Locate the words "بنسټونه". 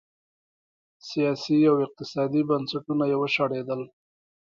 2.49-3.03